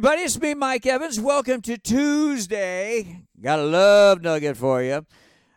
[0.00, 0.22] everybody.
[0.22, 1.20] It's me, Mike Evans.
[1.20, 3.20] Welcome to Tuesday.
[3.38, 5.04] Got a love nugget for you.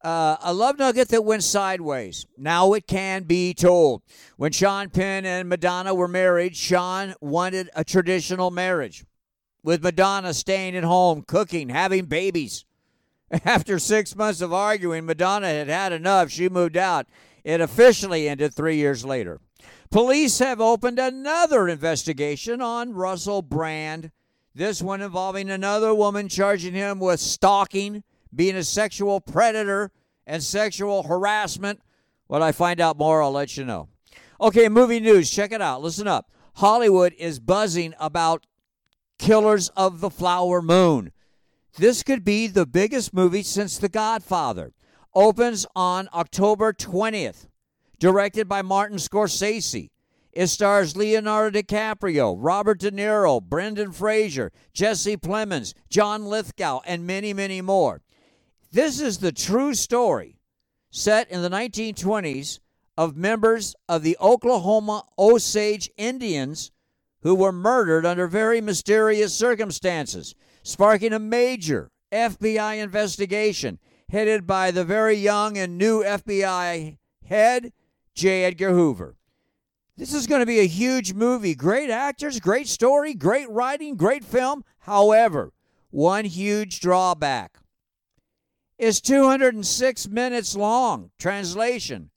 [0.00, 2.24] Uh, a love nugget that went sideways.
[2.36, 4.02] Now it can be told.
[4.36, 9.04] When Sean Penn and Madonna were married, Sean wanted a traditional marriage,
[9.64, 12.64] with Madonna staying at home, cooking, having babies.
[13.44, 16.30] After six months of arguing, Madonna had had enough.
[16.30, 17.08] She moved out.
[17.42, 19.40] It officially ended three years later.
[19.90, 24.12] Police have opened another investigation on Russell Brand,
[24.58, 28.02] this one involving another woman charging him with stalking,
[28.34, 29.92] being a sexual predator,
[30.26, 31.80] and sexual harassment.
[32.26, 33.88] When I find out more, I'll let you know.
[34.40, 35.30] Okay, movie news.
[35.30, 35.80] Check it out.
[35.80, 36.30] Listen up.
[36.54, 38.46] Hollywood is buzzing about
[39.16, 41.12] Killers of the Flower Moon.
[41.76, 44.72] This could be the biggest movie since The Godfather.
[45.14, 47.46] Opens on October 20th
[48.00, 49.90] directed by Martin Scorsese.
[50.38, 57.34] It stars Leonardo DiCaprio, Robert De Niro, Brendan Fraser, Jesse Plemons, John Lithgow, and many,
[57.34, 58.02] many more.
[58.70, 60.38] This is the true story
[60.92, 62.60] set in the 1920s
[62.96, 66.70] of members of the Oklahoma Osage Indians
[67.22, 74.84] who were murdered under very mysterious circumstances, sparking a major FBI investigation headed by the
[74.84, 77.72] very young and new FBI head
[78.14, 78.44] J.
[78.44, 79.17] Edgar Hoover.
[79.98, 81.56] This is going to be a huge movie.
[81.56, 84.64] Great actors, great story, great writing, great film.
[84.78, 85.52] However,
[85.90, 87.58] one huge drawback.
[88.78, 91.10] is 206 minutes long.
[91.18, 92.10] Translation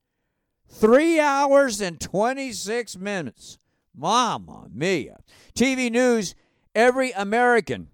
[0.68, 3.58] Three hours and 26 minutes.
[3.94, 5.18] Mama mia.
[5.54, 6.36] TV news
[6.76, 7.88] every American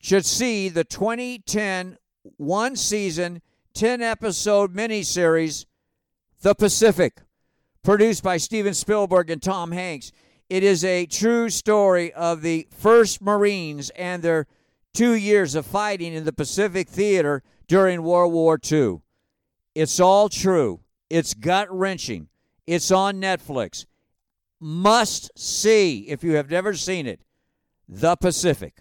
[0.00, 1.98] should see the 2010
[2.36, 3.42] one season,
[3.74, 5.66] 10 episode miniseries
[6.40, 7.20] the Pacific,
[7.82, 10.12] produced by Steven Spielberg and Tom Hanks.
[10.48, 14.46] It is a true story of the first Marines and their
[14.94, 19.00] two years of fighting in the Pacific Theater during World War II.
[19.74, 20.80] It's all true.
[21.08, 22.28] It's gut wrenching.
[22.66, 23.86] It's on Netflix.
[24.60, 27.20] Must see if you have never seen it.
[27.88, 28.78] The Pacific.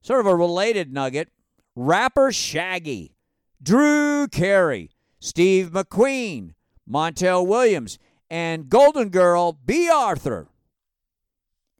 [0.00, 1.28] Sort of a related nugget
[1.76, 3.16] rapper Shaggy,
[3.62, 6.54] Drew Carey, Steve McQueen,
[6.88, 7.98] Montel Williams,
[8.30, 10.48] and Golden Girl Bea Arthur.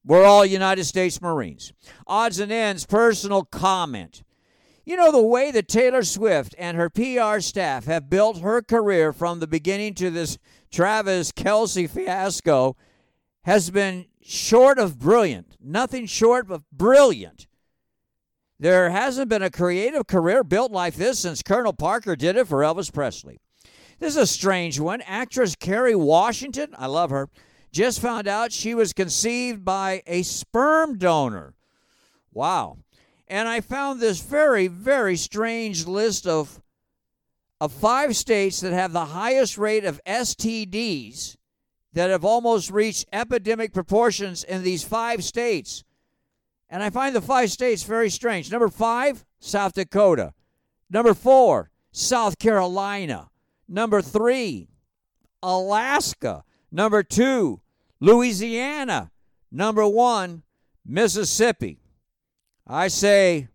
[0.05, 1.73] We're all United States Marines.
[2.07, 4.23] Odds and ends, personal comment.
[4.85, 9.15] You know, the way that Taylor Swift and her PR staff have built her career
[9.15, 10.37] from the beginning to this
[10.71, 12.77] Travis Kelce fiasco
[13.45, 15.57] has been short of brilliant.
[15.59, 17.47] Nothing short of brilliant.
[18.61, 22.61] There hasn't been a creative career built like this since Colonel Parker did it for
[22.61, 23.41] Elvis Presley.
[23.99, 25.01] This is a strange one.
[25.03, 27.29] Actress Kerry Washington, I love her,
[27.73, 31.55] just found out she was conceived by a sperm donor.
[32.33, 32.79] Wow.
[33.29, 36.61] And I found this very, very strange list of,
[37.61, 41.37] of five states that have the highest rate of STDs
[41.95, 45.85] that have almost reached epidemic proportions in these five states.
[46.69, 48.51] And I find the five states very strange.
[48.51, 50.35] Number five, South Dakota.
[50.91, 53.31] Number four, South Carolina.
[53.75, 54.69] Number three,
[55.43, 56.45] Alaska.
[56.71, 57.61] Number two,
[57.99, 59.11] Louisiana.
[59.51, 60.45] Number one,
[60.87, 61.81] Mississippi.
[62.69, 63.49] I say,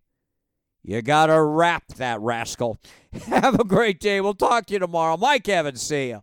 [0.82, 2.78] you got to wrap that rascal.
[3.28, 4.20] Have a great day.
[4.20, 5.16] We'll talk to you tomorrow.
[5.16, 6.22] Mike Evans, see you.